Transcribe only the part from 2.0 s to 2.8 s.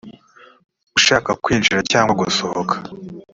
gusohoka